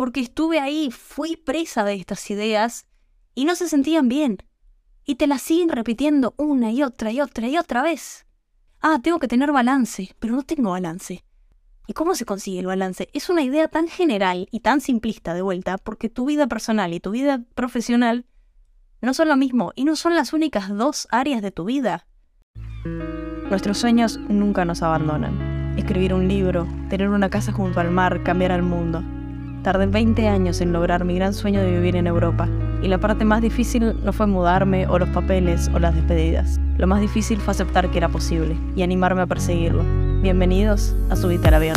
[0.00, 2.86] porque estuve ahí, fui presa de estas ideas
[3.34, 4.38] y no se sentían bien.
[5.04, 8.24] Y te las siguen repitiendo una y otra y otra y otra vez.
[8.80, 11.22] Ah, tengo que tener balance, pero no tengo balance.
[11.86, 13.10] ¿Y cómo se consigue el balance?
[13.12, 17.00] Es una idea tan general y tan simplista de vuelta, porque tu vida personal y
[17.00, 18.24] tu vida profesional
[19.02, 22.06] no son lo mismo y no son las únicas dos áreas de tu vida.
[23.50, 25.76] Nuestros sueños nunca nos abandonan.
[25.76, 29.04] Escribir un libro, tener una casa junto al mar, cambiar al mundo.
[29.62, 32.48] Tardé 20 años en lograr mi gran sueño de vivir en Europa,
[32.82, 36.58] y la parte más difícil no fue mudarme o los papeles o las despedidas.
[36.78, 39.84] Lo más difícil fue aceptar que era posible y animarme a perseguirlo.
[40.22, 41.76] Bienvenidos a Subite al Avión.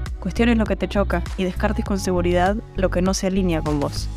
[0.21, 3.81] cuestiones lo que te choca y descartes con seguridad lo que no se alinea con
[3.81, 4.07] vos.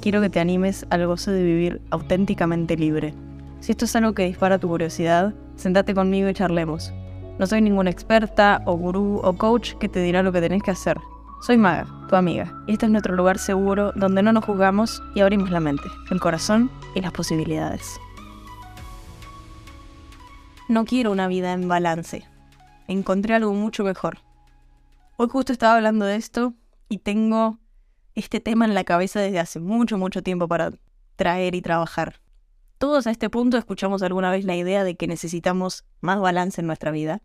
[0.00, 3.14] Quiero que te animes al goce de vivir auténticamente libre.
[3.60, 6.92] Si esto es algo que dispara tu curiosidad, sentate conmigo y charlemos.
[7.38, 10.72] No soy ninguna experta o gurú o coach que te dirá lo que tenés que
[10.72, 10.98] hacer.
[11.42, 15.20] Soy Maga, tu amiga, y este es nuestro lugar seguro donde no nos juzgamos y
[15.20, 18.00] abrimos la mente, el corazón y las posibilidades.
[20.68, 22.24] No quiero una vida en balance.
[22.88, 24.18] Encontré algo mucho mejor.
[25.16, 26.54] Hoy justo estaba hablando de esto
[26.88, 27.58] y tengo
[28.14, 30.72] este tema en la cabeza desde hace mucho, mucho tiempo para
[31.16, 32.20] traer y trabajar.
[32.78, 36.66] Todos a este punto escuchamos alguna vez la idea de que necesitamos más balance en
[36.66, 37.22] nuestra vida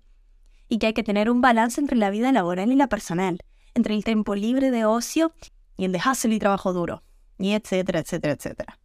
[0.67, 3.39] y que hay que tener un balance entre la vida laboral y la personal,
[3.73, 5.31] entre el tiempo libre de ocio
[5.77, 7.03] y el de hustle y trabajo duro,
[7.38, 8.80] y etcétera, etcétera, etcétera.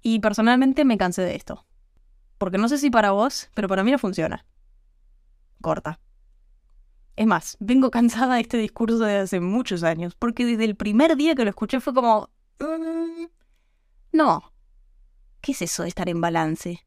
[0.00, 1.66] Y personalmente me cansé de esto.
[2.38, 4.46] Porque no sé si para vos, pero para mí no funciona.
[5.60, 5.98] Corta.
[7.16, 11.16] Es más, vengo cansada de este discurso de hace muchos años, porque desde el primer
[11.16, 12.28] día que lo escuché fue como...
[12.60, 13.24] Mm,
[14.12, 14.52] no.
[15.40, 16.86] ¿Qué es eso de estar en balance?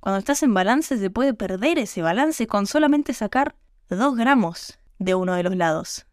[0.00, 3.54] Cuando estás en balance se puede perder ese balance con solamente sacar
[3.90, 6.06] dos gramos de uno de los lados.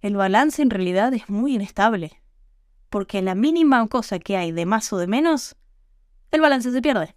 [0.00, 2.22] El balance en realidad es muy inestable,
[2.90, 5.56] porque en la mínima cosa que hay de más o de menos,
[6.32, 7.14] el balance se pierde.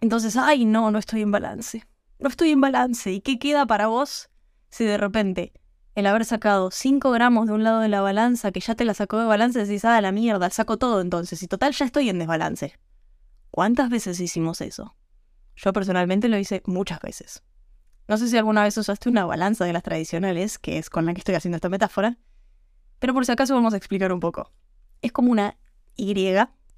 [0.00, 1.86] Entonces, ay, no, no estoy en balance.
[2.18, 3.12] No estoy en balance.
[3.12, 4.30] ¿Y qué queda para vos
[4.70, 5.52] si de repente
[5.94, 8.94] el haber sacado 5 gramos de un lado de la balanza que ya te la
[8.94, 12.18] sacó de balance decís, ah, la mierda, saco todo entonces y total ya estoy en
[12.18, 12.78] desbalance?
[13.50, 14.94] ¿Cuántas veces hicimos eso?
[15.56, 17.42] Yo personalmente lo hice muchas veces.
[18.08, 21.14] No sé si alguna vez usaste una balanza de las tradicionales, que es con la
[21.14, 22.18] que estoy haciendo esta metáfora,
[22.98, 24.52] pero por si acaso vamos a explicar un poco.
[25.00, 25.56] Es como una
[25.96, 26.14] Y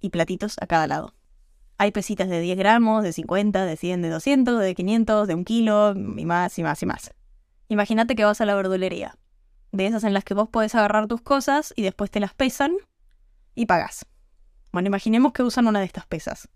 [0.01, 1.18] y platitos a cada lado.
[1.81, 5.45] Hay pesitas de 10 gramos, de 50, de 100, de 200, de 500, de un
[5.45, 7.15] kilo y más y más y más.
[7.69, 9.15] Imagínate que vas a la verdulería.
[9.71, 12.73] De esas en las que vos podés agarrar tus cosas y después te las pesan
[13.55, 14.07] y pagas.
[14.73, 16.49] Bueno, imaginemos que usan una de estas pesas.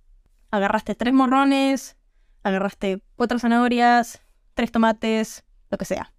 [0.51, 1.97] Agarraste tres morrones,
[2.43, 4.21] agarraste cuatro zanahorias,
[4.55, 6.13] tres tomates, lo que sea.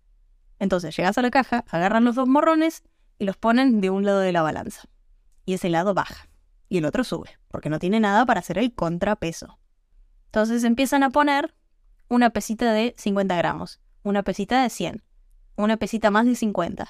[0.59, 2.83] Entonces llegas a la caja, agarran los dos morrones
[3.19, 4.83] y los ponen de un lado de la balanza.
[5.45, 6.29] Y ese lado baja
[6.73, 9.59] y el otro sube, porque no tiene nada para hacer el contrapeso.
[10.25, 11.53] Entonces empiezan a poner
[12.09, 15.03] una pesita de 50 gramos, una pesita de 100,
[15.55, 16.87] una pesita más de 50.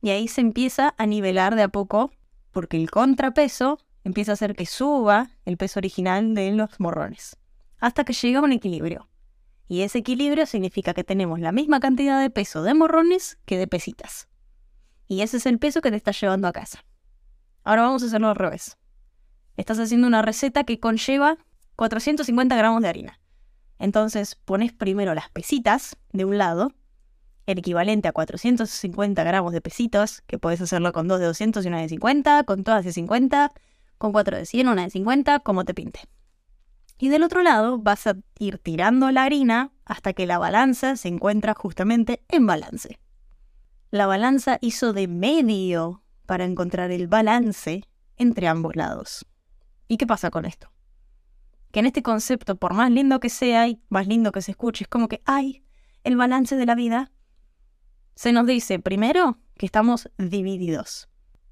[0.00, 2.10] Y ahí se empieza a nivelar de a poco,
[2.50, 7.36] porque el contrapeso empieza a hacer que suba el peso original de los morrones,
[7.78, 9.08] hasta que llega a un equilibrio.
[9.68, 13.68] Y ese equilibrio significa que tenemos la misma cantidad de peso de morrones que de
[13.68, 14.26] pesitas.
[15.06, 16.84] Y ese es el peso que te estás llevando a casa.
[17.62, 18.76] Ahora vamos a hacerlo al revés.
[19.56, 21.38] Estás haciendo una receta que conlleva
[21.76, 23.20] 450 gramos de harina.
[23.78, 26.72] Entonces pones primero las pesitas de un lado,
[27.46, 31.68] el equivalente a 450 gramos de pesitos, que puedes hacerlo con dos de 200 y
[31.68, 33.52] una de 50, con todas de 50,
[33.98, 36.00] con cuatro de 100, una de 50, como te pinte.
[36.98, 41.08] Y del otro lado vas a ir tirando la harina hasta que la balanza se
[41.08, 43.00] encuentra justamente en balance.
[43.90, 47.82] La balanza hizo de medio para encontrar el balance
[48.16, 49.26] entre ambos lados.
[49.92, 50.72] ¿Y qué pasa con esto?
[51.70, 54.84] Que en este concepto, por más lindo que sea y más lindo que se escuche,
[54.84, 55.66] es como que hay
[56.02, 57.12] el balance de la vida.
[58.14, 61.10] Se nos dice primero que estamos divididos,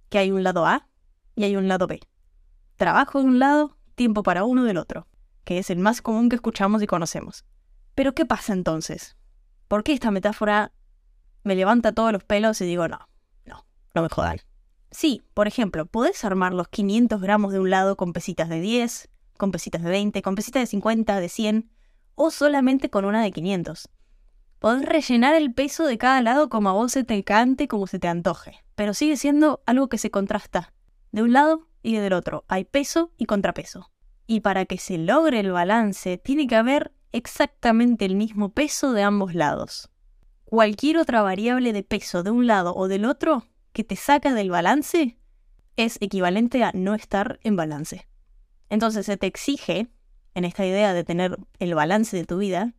[0.09, 0.89] que hay un lado A
[1.37, 2.01] y hay un lado B.
[2.77, 5.07] Trabajo de un lado, tiempo para uno del otro,
[5.45, 7.45] que es el más común que escuchamos y conocemos.
[7.95, 9.19] Pero ¿qué pasa entonces?
[9.69, 10.73] ¿Por qué esta metáfora
[11.43, 13.07] me levanta todos los pelos y digo, no,
[13.45, 14.39] no, no me jodan.
[14.91, 19.09] Sí, por ejemplo, podés armar los 500 gramos de un lado con pesitas de 10,
[19.37, 21.71] con pesitas de 20, con pesitas de 50, de 100,
[22.17, 23.89] o solamente con una de 500.
[24.59, 27.99] Podés rellenar el peso de cada lado como a vos se te cante, como se
[27.99, 30.75] te antoje, pero sigue siendo algo que se contrasta.
[31.13, 33.91] De un lado y del otro hay peso y contrapeso.
[34.27, 39.03] Y para que se logre el balance, tiene que haber exactamente el mismo peso de
[39.03, 39.89] ambos lados.
[40.45, 44.51] Cualquier otra variable de peso de un lado o del otro que te saca del
[44.51, 45.17] balance
[45.77, 48.07] es equivalente a no estar en balance.
[48.69, 49.89] Entonces se te exige,
[50.35, 52.75] en esta idea de tener el balance de tu vida,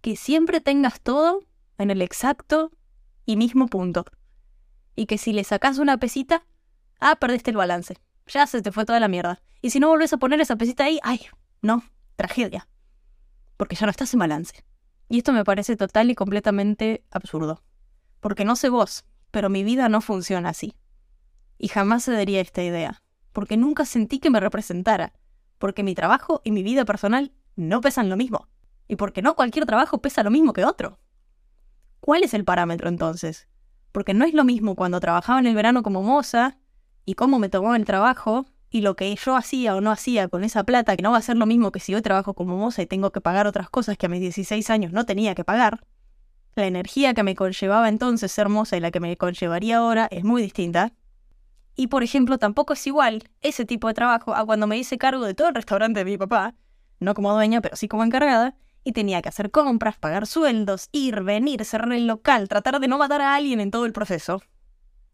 [0.00, 1.40] que siempre tengas todo
[1.78, 2.70] en el exacto
[3.26, 4.04] y mismo punto.
[4.96, 6.46] Y que si le sacas una pesita,
[7.00, 7.96] ah, perdiste el balance.
[8.26, 9.40] Ya se te fue toda la mierda.
[9.60, 11.20] Y si no volvés a poner esa pesita ahí, ay,
[11.62, 11.82] no,
[12.16, 12.68] tragedia.
[13.56, 14.64] Porque ya no estás en balance.
[15.08, 17.62] Y esto me parece total y completamente absurdo.
[18.20, 20.74] Porque no sé vos, pero mi vida no funciona así.
[21.58, 25.12] Y jamás cedería esta idea, porque nunca sentí que me representara,
[25.58, 28.48] porque mi trabajo y mi vida personal no pesan lo mismo,
[28.88, 30.98] y porque no cualquier trabajo pesa lo mismo que otro.
[32.00, 33.48] ¿Cuál es el parámetro entonces?
[33.92, 36.58] Porque no es lo mismo cuando trabajaba en el verano como moza,
[37.04, 40.44] y cómo me tomaba el trabajo, y lo que yo hacía o no hacía con
[40.44, 42.82] esa plata, que no va a ser lo mismo que si hoy trabajo como moza
[42.82, 45.84] y tengo que pagar otras cosas que a mis 16 años no tenía que pagar,
[46.60, 50.42] la energía que me conllevaba entonces hermosa y la que me conllevaría ahora es muy
[50.42, 50.92] distinta.
[51.74, 55.24] Y por ejemplo, tampoco es igual ese tipo de trabajo a cuando me hice cargo
[55.24, 56.54] de todo el restaurante de mi papá,
[56.98, 58.54] no como dueña, pero sí como encargada,
[58.84, 62.98] y tenía que hacer compras, pagar sueldos, ir, venir, cerrar el local, tratar de no
[62.98, 64.42] matar a alguien en todo el proceso.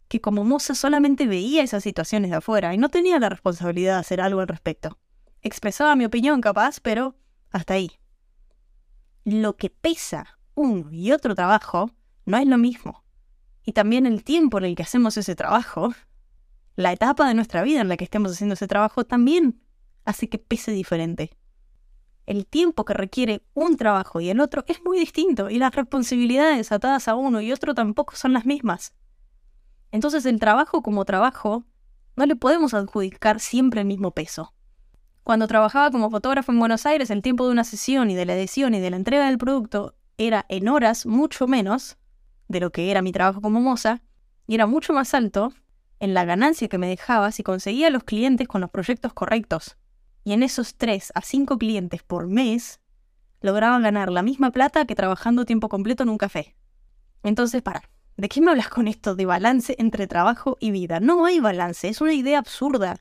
[0.08, 4.00] Que como moza solamente veía esas situaciones de afuera y no tenía la responsabilidad de
[4.00, 4.98] hacer algo al respecto.
[5.42, 7.16] Expresaba mi opinión capaz, pero
[7.50, 7.90] hasta ahí.
[9.24, 11.92] Lo que pesa uno y otro trabajo
[12.24, 13.04] no es lo mismo.
[13.64, 15.94] Y también el tiempo en el que hacemos ese trabajo,
[16.74, 19.60] la etapa de nuestra vida en la que estemos haciendo ese trabajo también
[20.04, 21.36] hace que pese diferente.
[22.26, 26.72] El tiempo que requiere un trabajo y el otro es muy distinto y las responsabilidades
[26.72, 28.94] atadas a uno y otro tampoco son las mismas.
[29.92, 31.64] Entonces el trabajo como trabajo
[32.16, 34.54] no le podemos adjudicar siempre el mismo peso.
[35.22, 38.36] Cuando trabajaba como fotógrafo en Buenos Aires, el tiempo de una sesión y de la
[38.36, 41.96] edición y de la entrega del producto era en horas mucho menos
[42.48, 44.02] de lo que era mi trabajo como moza
[44.46, 45.52] y era mucho más alto
[45.98, 49.76] en la ganancia que me dejaba si conseguía los clientes con los proyectos correctos.
[50.24, 52.80] Y en esos 3 a 5 clientes por mes,
[53.40, 56.56] lograba ganar la misma plata que trabajando tiempo completo en un café.
[57.22, 61.00] Entonces, para, ¿de qué me hablas con esto de balance entre trabajo y vida?
[61.00, 62.98] No hay balance, es una idea absurda.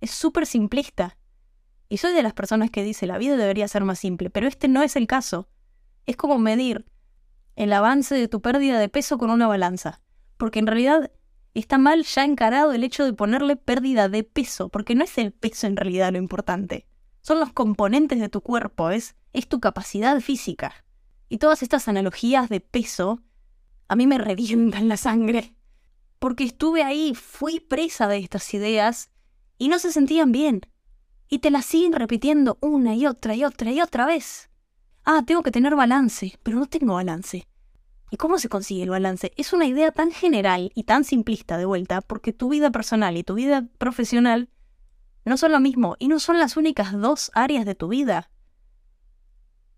[0.00, 1.16] Es súper simplista.
[1.88, 4.68] Y soy de las personas que dice la vida debería ser más simple, pero este
[4.68, 5.48] no es el caso.
[6.06, 6.84] Es como medir
[7.56, 10.00] el avance de tu pérdida de peso con una balanza.
[10.36, 11.10] Porque en realidad
[11.54, 15.32] está mal ya encarado el hecho de ponerle pérdida de peso, porque no es el
[15.32, 16.86] peso en realidad lo importante.
[17.20, 20.84] Son los componentes de tu cuerpo, es, es tu capacidad física.
[21.28, 23.22] Y todas estas analogías de peso
[23.88, 25.54] a mí me revientan la sangre.
[26.18, 29.10] Porque estuve ahí, fui presa de estas ideas
[29.58, 30.62] y no se sentían bien.
[31.28, 34.50] Y te las siguen repitiendo una y otra y otra y otra vez
[35.04, 37.46] ah, tengo que tener balance, pero no tengo balance.
[38.10, 39.32] ¿Y cómo se consigue el balance?
[39.36, 43.24] Es una idea tan general y tan simplista de vuelta, porque tu vida personal y
[43.24, 44.48] tu vida profesional
[45.24, 48.30] no son lo mismo y no son las únicas dos áreas de tu vida.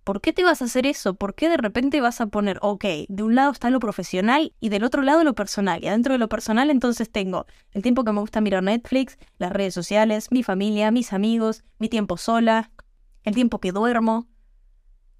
[0.04, 1.14] ¿Por qué te vas a hacer eso?
[1.14, 4.68] ¿Por qué de repente vas a poner, ok, de un lado está lo profesional y
[4.68, 5.82] del otro lado lo personal?
[5.82, 9.50] Y adentro de lo personal entonces tengo el tiempo que me gusta mirar Netflix, las
[9.50, 12.70] redes sociales, mi familia, mis amigos, mi tiempo sola,
[13.24, 14.28] el tiempo que duermo,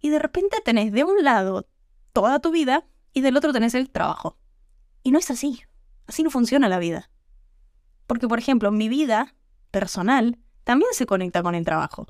[0.07, 1.67] y de repente tenés de un lado
[2.13, 4.39] toda tu vida y del otro tenés el trabajo.
[5.03, 5.63] Y no es así.
[6.07, 7.11] Así no funciona la vida.
[8.07, 9.35] Porque, por ejemplo, mi vida
[9.73, 12.07] personal también se conecta con el trabajo.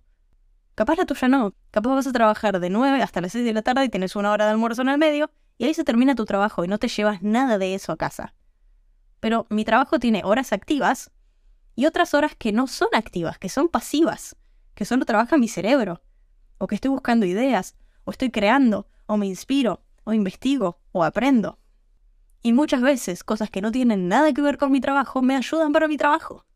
[0.74, 1.54] Capaz la tuya no.
[1.70, 4.30] Capaz vas a trabajar de 9 hasta las 6 de la tarde y tienes una
[4.30, 6.88] hora de almuerzo en el medio y ahí se termina tu trabajo y no te
[6.88, 8.34] llevas nada de eso a casa.
[9.20, 11.10] Pero mi trabajo tiene horas activas
[11.74, 14.36] y otras horas que no son activas, que son pasivas,
[14.74, 16.02] que solo trabaja mi cerebro
[16.58, 17.74] o que estoy buscando ideas,
[18.06, 21.58] o estoy creando, o me inspiro, o investigo, o aprendo.
[22.40, 25.72] Y muchas veces cosas que no tienen nada que ver con mi trabajo me ayudan
[25.72, 26.46] para mi trabajo.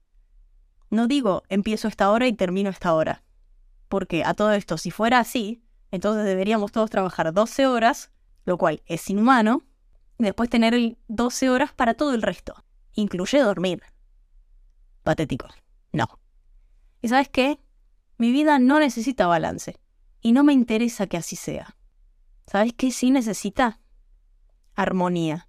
[0.91, 3.25] No digo empiezo esta hora y termino esta hora.
[3.89, 8.13] Porque a todo esto, si fuera así, entonces deberíamos todos trabajar 12 horas,
[8.45, 9.65] lo cual es inhumano,
[10.19, 12.65] y después tener 12 horas para todo el resto.
[12.95, 13.83] Incluye dormir.
[15.03, 15.49] Patético.
[15.93, 16.21] No.
[17.03, 17.59] ¿Y sabes qué?
[18.19, 19.80] Mi vida no necesita balance
[20.21, 21.77] y no me interesa que así sea.
[22.47, 23.81] ¿Sabes qué sí necesita?
[24.75, 25.49] armonía.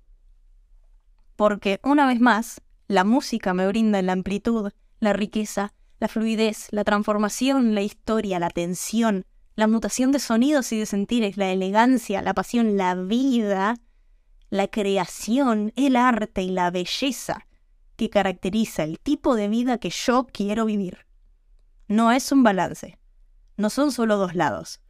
[1.35, 6.83] Porque, una vez más, la música me brinda la amplitud, la riqueza, la fluidez, la
[6.83, 9.25] transformación, la historia, la tensión,
[9.55, 13.75] la mutación de sonidos y de sentires, la elegancia, la pasión, la vida,
[14.49, 17.47] la creación, el arte y la belleza
[17.95, 21.05] que caracteriza el tipo de vida que yo quiero vivir.
[21.87, 22.97] No es un balance,
[23.61, 24.81] no son solo dos lados,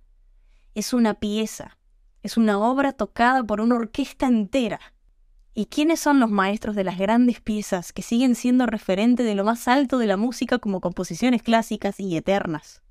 [0.74, 1.78] es una pieza,
[2.24, 4.80] es una obra tocada por una orquesta entera.
[5.54, 9.44] ¿Y quiénes son los maestros de las grandes piezas que siguen siendo referente de lo
[9.44, 12.82] más alto de la música como composiciones clásicas y eternas?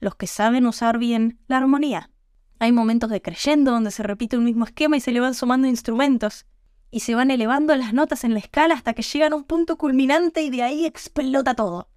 [0.00, 2.10] Los que saben usar bien la armonía.
[2.58, 5.68] Hay momentos de creyendo donde se repite un mismo esquema y se le van sumando
[5.68, 6.46] instrumentos,
[6.90, 9.78] y se van elevando las notas en la escala hasta que llegan a un punto
[9.78, 11.88] culminante y de ahí explota todo.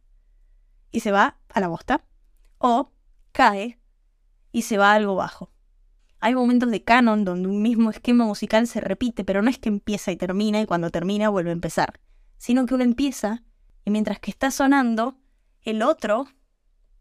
[0.92, 2.06] Y se va a la bosta,
[2.66, 2.92] o
[3.32, 3.80] cae
[4.52, 5.52] y se va algo bajo.
[6.20, 9.70] Hay momentos de canon donde un mismo esquema musical se repite, pero no es que
[9.70, 12.00] empieza y termina y cuando termina vuelve a empezar,
[12.38, 13.44] sino que uno empieza
[13.84, 15.20] y mientras que está sonando,
[15.62, 16.26] el otro,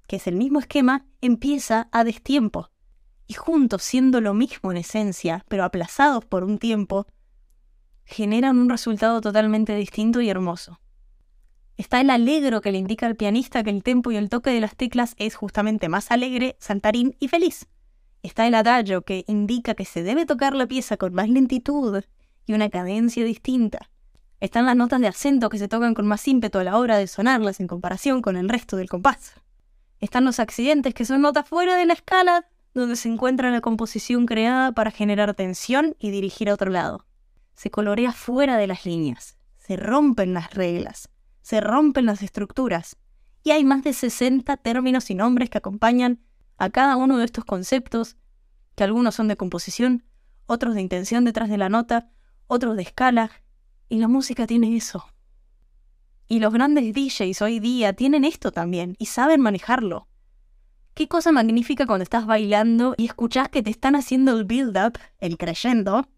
[0.07, 2.71] que es el mismo esquema, empieza a destiempo.
[3.27, 7.07] Y juntos, siendo lo mismo en esencia, pero aplazados por un tiempo,
[8.05, 10.79] generan un resultado totalmente distinto y hermoso.
[11.77, 14.61] Está el alegro que le indica al pianista que el tempo y el toque de
[14.61, 17.67] las teclas es justamente más alegre, saltarín y feliz.
[18.23, 22.03] Está el adagio que indica que se debe tocar la pieza con más lentitud
[22.47, 23.91] y una cadencia distinta.
[24.41, 27.07] Están las notas de acento que se tocan con más ímpetu a la hora de
[27.07, 29.35] sonarlas en comparación con el resto del compás.
[30.01, 34.27] Están los accidentes que son notas fuera de la escala, donde se encuentra la composición
[34.27, 37.05] creada para generar tensión y dirigir a otro lado
[37.55, 41.09] se colorea fuera de las líneas, se rompen las reglas,
[41.45, 42.97] se rompen las estructuras,
[43.43, 46.21] y hay más de 60 términos y nombres que acompañan
[46.57, 48.17] a cada uno de estos conceptos,
[48.75, 50.05] que algunos son de composición,
[50.47, 52.11] otros de intención detrás de la nota,
[52.47, 53.31] otros de escala,
[53.91, 55.05] y la música tiene eso.
[56.29, 60.09] Y los grandes DJs hoy día tienen esto también, y saben manejarlo.
[60.95, 65.37] Qué cosa magnífica cuando estás bailando y escuchás que te están haciendo el build-up, el
[65.37, 66.09] creyendo,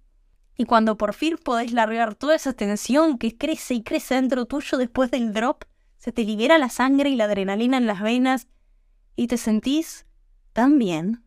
[0.56, 4.78] y cuando por fin podés largar toda esa tensión que crece y crece dentro tuyo
[4.78, 5.64] después del drop,
[5.98, 8.48] se te libera la sangre y la adrenalina en las venas
[9.16, 10.06] y te sentís
[10.52, 11.24] tan bien.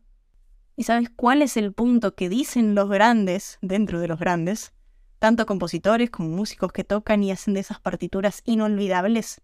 [0.76, 4.72] ¿Y sabes cuál es el punto que dicen los grandes dentro de los grandes?
[5.18, 9.42] Tanto compositores como músicos que tocan y hacen de esas partituras inolvidables.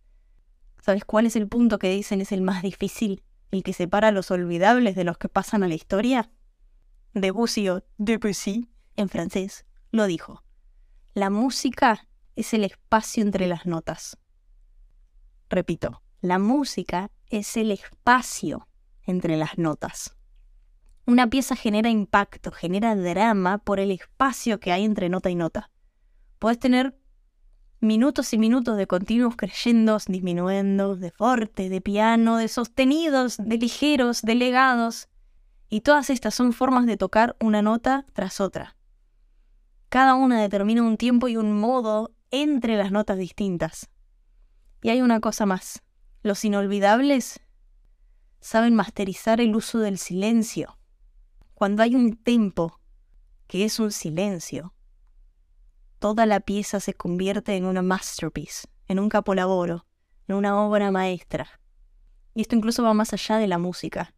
[0.81, 3.23] ¿Sabes cuál es el punto que dicen es el más difícil?
[3.51, 6.31] El que separa a los olvidables de los que pasan a la historia.
[7.13, 9.67] Debussy o Debussy en francés
[9.97, 10.43] lo dijo.
[11.15, 14.19] La música es el espacio entre las notas.
[15.49, 18.69] Repito, la música es el espacio
[19.05, 20.17] entre las notas.
[21.07, 25.71] Una pieza genera impacto, genera drama por el espacio que hay entre nota y nota.
[26.39, 26.99] Puedes tener
[27.81, 34.23] minutos y minutos de continuos creyendos, disminuyendo, de forte, de piano, de sostenidos, de ligeros,
[34.23, 35.09] de legados.
[35.69, 38.77] Y todas estas son formas de tocar una nota tras otra.
[39.89, 43.89] Cada una determina un tiempo y un modo entre las notas distintas.
[44.83, 45.83] Y hay una cosa más.
[46.23, 47.41] Los inolvidables
[48.41, 50.79] saben masterizar el uso del silencio.
[51.55, 52.81] Cuando hay un tempo
[53.47, 54.75] que es un silencio,
[55.99, 59.87] toda la pieza se convierte en una masterpiece, en un capolaboro,
[60.27, 61.61] en una obra maestra.
[62.35, 64.15] Y esto incluso va más allá de la música.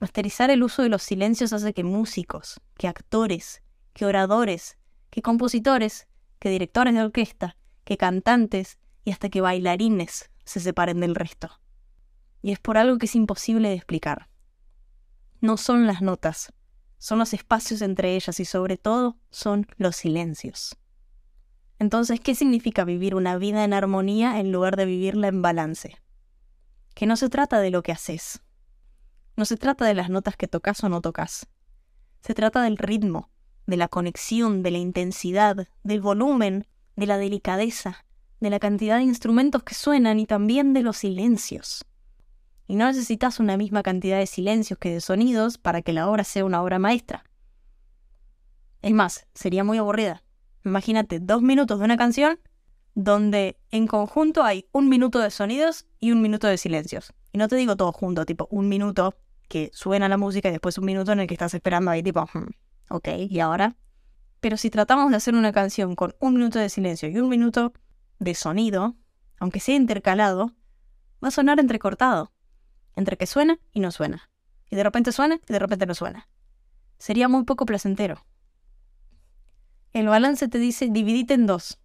[0.00, 4.76] Masterizar el uso de los silencios hace que músicos, que actores, que oradores
[5.14, 6.08] que compositores,
[6.40, 11.60] que directores de orquesta, que cantantes y hasta que bailarines se separen del resto.
[12.42, 14.28] Y es por algo que es imposible de explicar.
[15.40, 16.52] No son las notas,
[16.98, 20.76] son los espacios entre ellas y sobre todo son los silencios.
[21.78, 25.96] Entonces, ¿qué significa vivir una vida en armonía en lugar de vivirla en balance?
[26.96, 28.42] Que no se trata de lo que haces.
[29.36, 31.46] No se trata de las notas que tocas o no tocas.
[32.20, 33.30] Se trata del ritmo,
[33.66, 36.66] de la conexión, de la intensidad, del volumen,
[36.96, 38.04] de la delicadeza,
[38.40, 41.84] de la cantidad de instrumentos que suenan y también de los silencios.
[42.66, 46.24] Y no necesitas una misma cantidad de silencios que de sonidos para que la obra
[46.24, 47.24] sea una obra maestra.
[48.82, 50.22] Es más, sería muy aburrida.
[50.64, 52.38] Imagínate dos minutos de una canción
[52.94, 57.12] donde en conjunto hay un minuto de sonidos y un minuto de silencios.
[57.32, 59.16] Y no te digo todo junto, tipo un minuto
[59.48, 62.28] que suena la música y después un minuto en el que estás esperando ahí, tipo,
[62.32, 62.50] hmm,
[62.88, 63.76] ok, ¿y ahora?
[64.40, 67.72] Pero si tratamos de hacer una canción con un minuto de silencio y un minuto
[68.18, 68.94] de sonido,
[69.38, 70.52] aunque sea intercalado,
[71.22, 72.32] va a sonar entrecortado,
[72.96, 74.30] entre que suena y no suena,
[74.70, 76.28] y de repente suena y de repente no suena.
[76.98, 78.24] Sería muy poco placentero.
[79.92, 81.78] El balance te dice dividite en dos.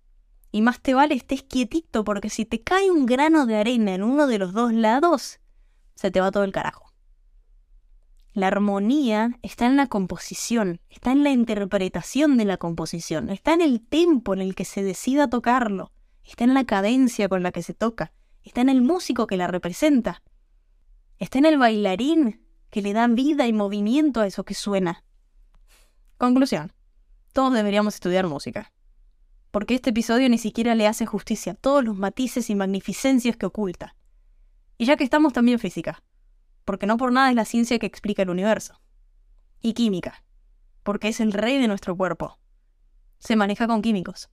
[0.51, 4.01] Y más te vale estés quietito porque si te cae un grano de arena en
[4.01, 5.39] uno de los dos lados,
[5.93, 6.88] se te va todo el carajo.
[8.39, 13.59] La armonía está en la composición, está en la interpretación de la composición, está en
[13.59, 15.91] el tempo en el que se decida tocarlo,
[16.23, 19.47] está en la cadencia con la que se toca, está en el músico que la
[19.47, 20.23] representa,
[21.17, 25.03] está en el bailarín que le da vida y movimiento a eso que suena.
[26.17, 26.71] Conclusión.
[27.33, 28.71] Todos deberíamos estudiar música.
[29.51, 33.47] Porque este episodio ni siquiera le hace justicia a todos los matices y magnificencias que
[33.47, 33.97] oculta.
[34.77, 36.01] Y ya que estamos también física
[36.69, 38.79] porque no por nada es la ciencia que explica el universo.
[39.59, 40.23] Y química,
[40.83, 42.37] porque es el rey de nuestro cuerpo.
[43.17, 44.29] Se maneja con químicos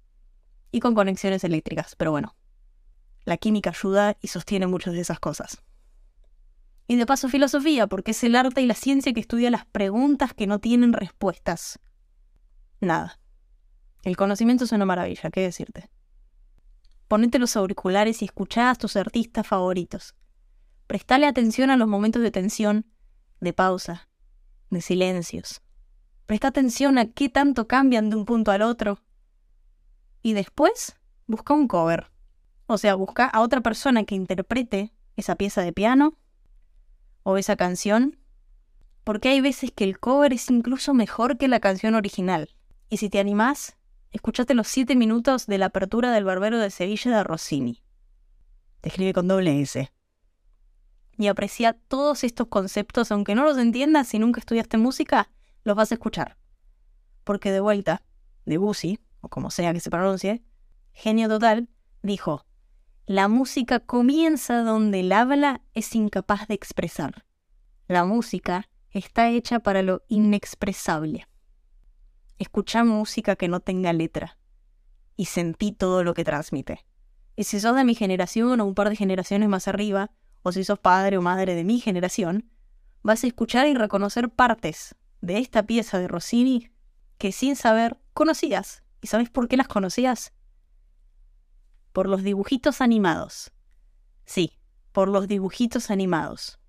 [0.70, 2.36] y con conexiones eléctricas, pero bueno,
[3.24, 5.62] la química ayuda y sostiene muchas de esas cosas.
[6.86, 10.34] Y de paso filosofía, porque es el arte y la ciencia que estudia las preguntas
[10.34, 11.78] que no tienen respuestas.
[12.82, 13.18] Nada.
[14.02, 15.88] El conocimiento es una maravilla, ¿qué decirte?
[17.08, 20.14] Ponete los auriculares y escuchá a tus artistas favoritos.
[20.86, 22.86] Prestale atención a los momentos de tensión,
[23.40, 24.08] de pausa,
[24.70, 25.60] de silencios.
[26.26, 29.00] Presta atención a qué tanto cambian de un punto al otro.
[30.22, 32.10] Y después, busca un cover.
[32.66, 36.14] O sea, busca a otra persona que interprete esa pieza de piano
[37.24, 38.18] o esa canción.
[39.02, 42.54] Porque hay veces que el cover es incluso mejor que la canción original.
[42.88, 43.76] Y si te animás,
[44.12, 47.82] escuchate los 7 minutos de la apertura del Barbero de Sevilla de Rossini.
[48.80, 49.90] Te escribe con doble S
[51.18, 55.30] y aprecia todos estos conceptos, aunque no los entiendas si nunca estudiaste música,
[55.64, 56.36] los vas a escuchar.
[57.24, 58.02] Porque de vuelta,
[58.44, 60.42] Debussy, o como sea que se pronuncie,
[60.92, 61.68] genio total,
[62.02, 62.44] dijo,
[63.06, 67.24] la música comienza donde el habla es incapaz de expresar.
[67.88, 71.28] La música está hecha para lo inexpresable.
[72.38, 74.38] Escucha música que no tenga letra
[75.16, 76.84] y sentí todo lo que transmite.
[77.36, 80.10] Y si sos de mi generación o un par de generaciones más arriba,
[80.46, 82.48] o si sos padre o madre de mi generación,
[83.02, 86.70] vas a escuchar y reconocer partes de esta pieza de Rossini
[87.18, 88.84] que sin saber conocías.
[89.00, 90.32] ¿Y sabes por qué las conocías?
[91.92, 93.50] Por los dibujitos animados.
[94.24, 94.52] Sí,
[94.92, 96.60] por los dibujitos animados.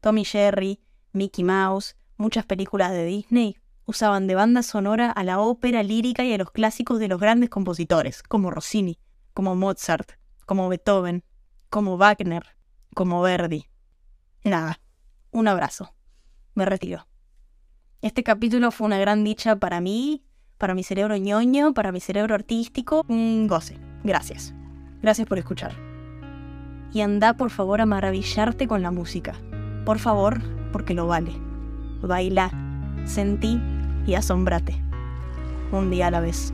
[0.00, 0.80] Tommy Jerry,
[1.12, 6.32] Mickey Mouse, muchas películas de Disney usaban de banda sonora a la ópera lírica y
[6.32, 8.98] a los clásicos de los grandes compositores, como Rossini,
[9.34, 10.12] como Mozart,
[10.46, 11.24] como Beethoven,
[11.68, 12.56] como Wagner,
[12.94, 13.66] como Verdi.
[14.44, 14.80] Nada,
[15.30, 15.94] un abrazo.
[16.54, 17.06] Me retiro.
[18.02, 20.22] Este capítulo fue una gran dicha para mí,
[20.58, 23.04] para mi cerebro ñoño, para mi cerebro artístico.
[23.08, 23.78] Un goce.
[24.04, 24.54] Gracias.
[25.02, 25.72] Gracias por escuchar.
[26.92, 29.34] Y anda por favor a maravillarte con la música.
[29.84, 30.40] Por favor,
[30.72, 31.32] porque lo vale.
[32.02, 32.50] Baila,
[33.04, 33.60] sentí
[34.06, 34.82] y asombrate.
[35.72, 36.52] Un día a la vez.